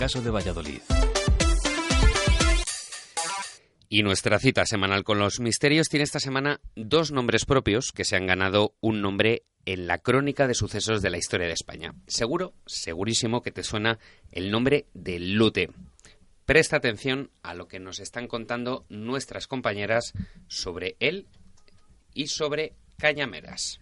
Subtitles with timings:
[0.00, 0.80] Caso de Valladolid.
[3.90, 8.16] Y nuestra cita semanal con los misterios tiene esta semana dos nombres propios que se
[8.16, 11.92] han ganado un nombre en la crónica de sucesos de la historia de España.
[12.06, 13.98] Seguro, segurísimo que te suena
[14.32, 15.68] el nombre de Lute.
[16.46, 20.14] Presta atención a lo que nos están contando nuestras compañeras
[20.48, 21.26] sobre él
[22.14, 23.80] y sobre Cañameras.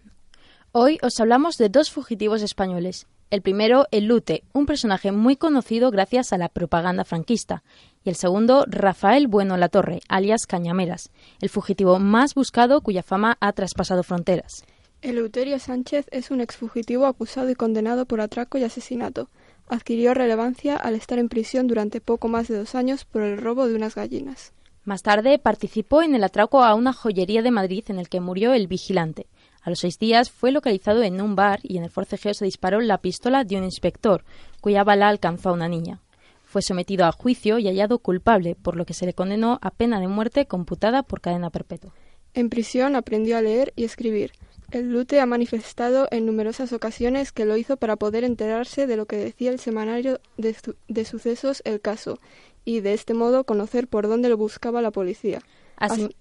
[0.73, 5.91] Hoy os hablamos de dos fugitivos españoles, el primero, el Lute, un personaje muy conocido
[5.91, 7.63] gracias a la propaganda franquista.
[8.03, 13.53] Y el segundo, Rafael Bueno Latorre, alias Cañameras, el fugitivo más buscado cuya fama ha
[13.53, 14.63] traspasado fronteras.
[15.01, 19.29] Eleuterio Sánchez es un exfugitivo acusado y condenado por atraco y asesinato.
[19.69, 23.67] Adquirió relevancia al estar en prisión durante poco más de dos años por el robo
[23.67, 24.51] de unas gallinas.
[24.83, 28.53] Más tarde participó en el atraco a una joyería de Madrid en el que murió
[28.53, 29.27] el vigilante.
[29.61, 32.79] A los seis días fue localizado en un bar y en el forcejeo se disparó
[32.79, 34.23] la pistola de un inspector,
[34.61, 35.99] cuya bala alcanzó a una niña.
[36.43, 39.99] Fue sometido a juicio y hallado culpable, por lo que se le condenó a pena
[39.99, 41.93] de muerte computada por cadena perpetua.
[42.33, 44.31] En prisión aprendió a leer y escribir.
[44.71, 49.07] El Lute ha manifestado en numerosas ocasiones que lo hizo para poder enterarse de lo
[49.07, 50.55] que decía el semanario de,
[50.87, 52.19] de sucesos El Caso
[52.65, 55.41] y de este modo conocer por dónde lo buscaba la policía.
[55.75, 56.15] Así,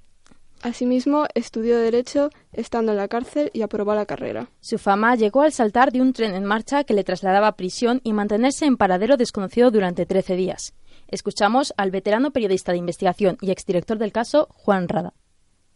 [0.62, 4.48] Asimismo, estudió Derecho estando en la cárcel y aprobó la carrera.
[4.61, 8.00] Su fama llegó al saltar de un tren en marcha que le trasladaba a prisión
[8.03, 10.75] y mantenerse en paradero desconocido durante 13 días.
[11.06, 15.12] Escuchamos al veterano periodista de investigación y exdirector del caso, Juan Rada.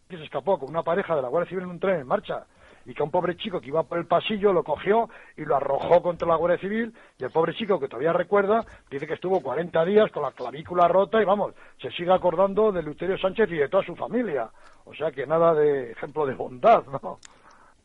[0.09, 2.45] Que se escapó con una pareja de la Guardia Civil en un tren en marcha
[2.85, 6.01] y que un pobre chico que iba por el pasillo lo cogió y lo arrojó
[6.01, 9.85] contra la Guardia Civil y el pobre chico que todavía recuerda dice que estuvo 40
[9.85, 13.69] días con la clavícula rota y vamos, se sigue acordando de Luterio Sánchez y de
[13.69, 14.49] toda su familia.
[14.85, 17.19] O sea que nada de ejemplo de bondad, ¿no?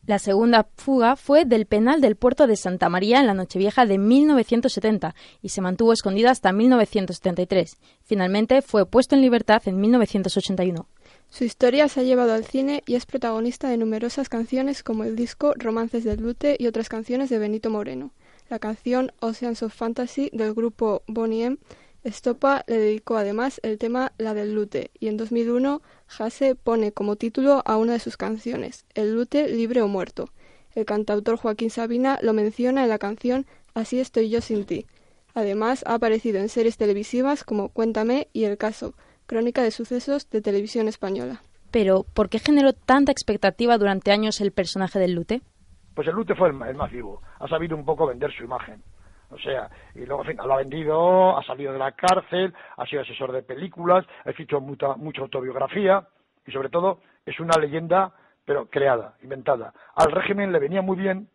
[0.05, 3.97] La segunda fuga fue del penal del puerto de Santa María en la Nochevieja de
[3.97, 7.77] 1970 y se mantuvo escondida hasta 1973.
[8.03, 10.87] Finalmente fue puesto en libertad en 1981.
[11.29, 15.15] Su historia se ha llevado al cine y es protagonista de numerosas canciones como el
[15.15, 18.11] disco Romances del Lute y otras canciones de Benito Moreno.
[18.49, 21.57] La canción Oceans of Fantasy del grupo Bonnie M.
[22.03, 27.15] Estopa le dedicó además el tema La del Lute y en 2001 Jase pone como
[27.15, 30.31] título a una de sus canciones, El Lute libre o muerto.
[30.73, 34.87] El cantautor Joaquín Sabina lo menciona en la canción Así estoy yo sin ti.
[35.35, 38.95] Además ha aparecido en series televisivas como Cuéntame y El caso,
[39.29, 41.39] crónica de sucesos de televisión española.
[41.71, 45.41] Pero, ¿por qué generó tanta expectativa durante años el personaje del Lute?
[45.93, 47.21] Pues el Lute fue el, el más vivo.
[47.39, 48.81] Ha sabido un poco vender su imagen.
[49.29, 52.85] O sea, y luego, en fin, lo ha vendido, ha salido de la cárcel, ha
[52.87, 56.07] sido asesor de películas, ha escrito mucha, mucha autobiografía
[56.47, 58.11] y, sobre todo, es una leyenda,
[58.43, 59.73] pero creada, inventada.
[59.95, 61.29] Al régimen le venía muy bien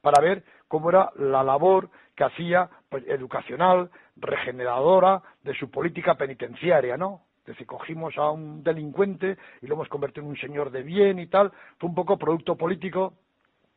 [0.00, 6.96] para ver cómo era la labor que hacía pues, educacional, regeneradora de su política penitenciaria,
[6.96, 7.22] ¿no?
[7.40, 11.18] Es decir, cogimos a un delincuente y lo hemos convertido en un señor de bien
[11.18, 11.50] y tal.
[11.78, 13.14] Fue un poco producto político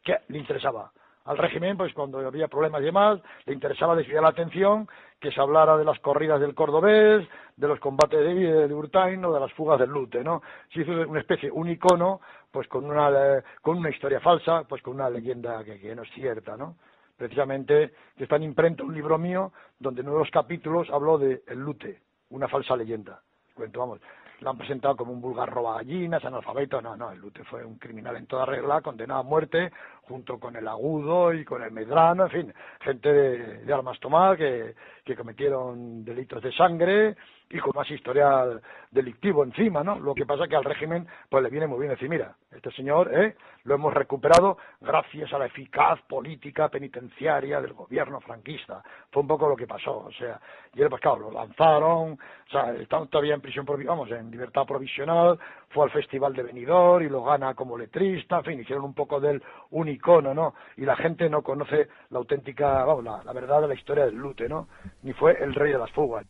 [0.04, 0.92] que le interesaba.
[1.26, 4.90] Al régimen, pues cuando había problemas y demás, le interesaba desviar la atención,
[5.22, 7.26] que se hablara de las corridas del cordobés,
[7.56, 10.42] de los combates de, de Urtain o de las fugas del Lute, ¿no?
[10.74, 12.20] Se hizo una especie, un icono,
[12.52, 16.12] pues con una, con una historia falsa, pues con una leyenda que, que no es
[16.12, 16.76] cierta, ¿no?
[17.16, 21.18] Precisamente, que está en imprenta un libro mío, donde en uno de los capítulos hablo
[21.18, 23.22] de El Lute, una falsa leyenda
[23.54, 24.00] cuento, vamos,
[24.40, 27.78] lo han presentado como un vulgar roba gallinas, analfabeto, no, no, el Lute fue un
[27.78, 29.72] criminal en toda regla, condenado a muerte,
[30.08, 34.38] junto con el Agudo y con el Medrano, en fin, gente de, de armas tomadas
[34.38, 37.16] que, que cometieron delitos de sangre
[37.50, 40.00] y con más historial delictivo encima, ¿no?
[40.00, 43.12] Lo que pasa que al régimen pues le viene muy bien decir, mira, este señor,
[43.14, 43.36] ¿eh?
[43.66, 48.84] Lo hemos recuperado gracias a la eficaz política penitenciaria del gobierno franquista.
[49.12, 50.40] Fue un poco lo que pasó, o sea,
[50.74, 54.66] y él, pues claro, lo lanzaron, o sea, está todavía en prisión, vamos, en libertad
[54.66, 55.38] provisional,
[55.70, 59.20] fue al Festival de Benidorm y lo gana como letrista, en fin, hicieron un poco
[59.20, 59.42] del
[59.72, 60.54] un icono, ¿no?
[60.78, 64.16] Y la gente no conoce la auténtica, vamos, la, la verdad de la historia del
[64.16, 64.68] Lute, ¿no?
[65.02, 66.26] Ni fue el rey de las fugas.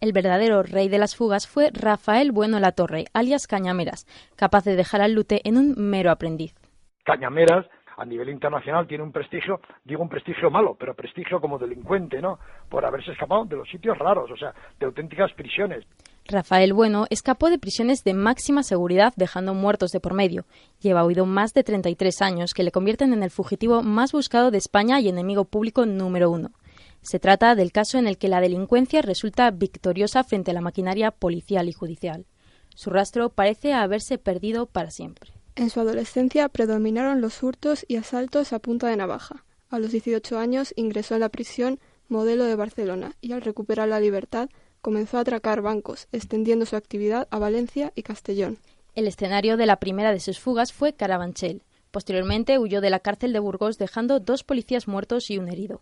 [0.00, 4.06] El verdadero rey de las fugas fue Rafael Bueno Latorre, alias Cañameras,
[4.36, 6.54] capaz de dejar al Lute en un mero aprendiz.
[7.04, 7.66] Cañameras
[7.98, 12.38] a nivel internacional tiene un prestigio, digo un prestigio malo, pero prestigio como delincuente, ¿no?
[12.68, 15.84] Por haberse escapado de los sitios raros, o sea, de auténticas prisiones.
[16.30, 20.44] Rafael Bueno escapó de prisiones de máxima seguridad dejando muertos de por medio.
[20.78, 24.58] Lleva huido más de 33 años que le convierten en el fugitivo más buscado de
[24.58, 26.52] España y enemigo público número uno.
[27.00, 31.12] Se trata del caso en el que la delincuencia resulta victoriosa frente a la maquinaria
[31.12, 32.26] policial y judicial.
[32.74, 35.32] Su rastro parece haberse perdido para siempre.
[35.56, 39.46] En su adolescencia predominaron los hurtos y asaltos a punta de navaja.
[39.70, 43.98] A los 18 años ingresó en la prisión modelo de Barcelona y al recuperar la
[43.98, 48.58] libertad comenzó a atracar bancos, extendiendo su actividad a Valencia y Castellón.
[48.94, 51.62] El escenario de la primera de sus fugas fue Carabanchel.
[51.90, 55.80] Posteriormente huyó de la cárcel de Burgos dejando dos policías muertos y un herido.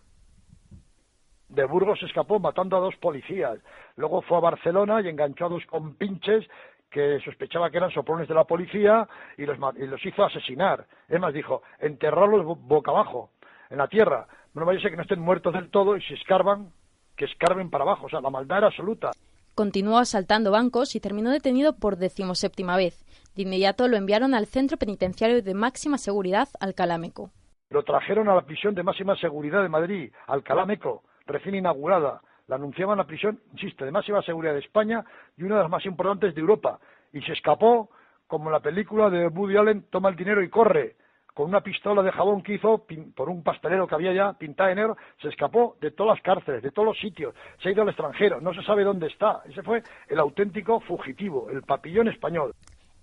[1.49, 3.59] De Burgos escapó matando a dos policías.
[3.95, 6.45] Luego fue a Barcelona y enganchó a dos compinches
[6.89, 9.07] que sospechaba que eran soprones de la policía
[9.37, 10.85] y los, y los hizo asesinar.
[11.07, 13.31] Es más, dijo, enterrarlos boca abajo,
[13.69, 14.27] en la tierra.
[14.53, 16.71] No vaya a ser que no estén muertos del todo y si escarban,
[17.17, 18.05] que escarben para abajo.
[18.05, 19.11] O sea, la maldad era absoluta.
[19.55, 23.03] Continuó asaltando bancos y terminó detenido por decimoséptima vez.
[23.35, 27.31] De inmediato lo enviaron al centro penitenciario de máxima seguridad, Alcalameco.
[27.69, 32.21] Lo trajeron a la prisión de máxima seguridad de Madrid, Alcalameco, recién inaugurada.
[32.47, 35.03] La anunciaban la prisión, insisto, de máxima seguridad de España
[35.35, 36.79] y una de las más importantes de Europa.
[37.11, 37.89] Y se escapó,
[38.27, 40.95] como en la película de Woody Allen, toma el dinero y corre
[41.37, 42.83] con una pistola de jabón que hizo
[43.15, 44.35] por un pastelero que había ya
[44.73, 47.89] negro, se escapó de todas las cárceles, de todos los sitios, se ha ido al
[47.89, 49.43] extranjero, no se sabe dónde está.
[49.47, 52.55] Ese fue el auténtico fugitivo, el papillón español.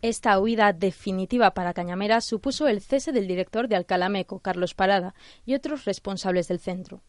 [0.03, 5.15] Esta huida definitiva para Cañamera supuso el cese del director de Alcalameco, Carlos Parada,
[5.47, 7.03] y otros responsables del centro.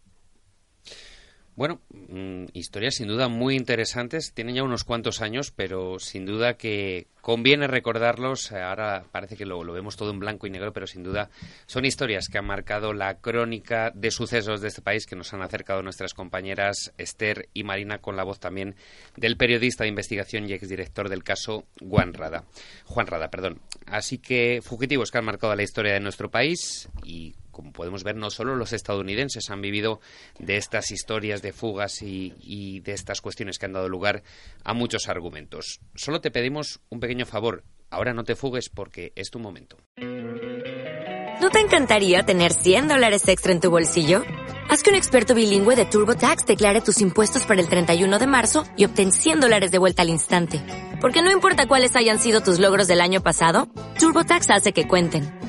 [1.56, 4.34] Bueno, mm, historias sin duda muy interesantes.
[4.34, 8.52] Tienen ya unos cuantos años, pero sin duda que conviene recordarlos.
[8.52, 11.30] Ahora parece que lo, vemos todo en blanco y negro, pero sin duda
[11.66, 15.42] son historias que han marcado la crónica de sucesos de este país que nos han
[15.42, 18.75] acercado nuestras compañeras Esther y Marina con la voz también
[19.16, 22.44] del periodista de investigación y exdirector del caso Juan Rada.
[22.84, 23.62] Juan Rada, perdón.
[23.86, 28.18] Así que fugitivos que han marcado la historia de nuestro país y como podemos ver,
[28.18, 30.02] no solo los estadounidenses han vivido
[30.40, 34.24] de estas historias de fugas y, de estas cuestiones que han dado lugar
[34.66, 35.80] a muchos argumentos.
[35.96, 37.63] Solo te pedimos un pequeño favor.
[37.90, 39.78] Ahora no te fugues porque es tu momento.
[39.96, 44.24] ¿No te encantaría tener 100 dólares extra en tu bolsillo?
[44.69, 48.66] Haz que un experto bilingüe de TurboTax declare tus impuestos para el 31 de marzo
[48.75, 50.62] y obtén 100 dólares de vuelta al instante.
[51.00, 55.44] Porque no importa cuáles hayan sido tus logros del año pasado, TurboTax hace que cuenten.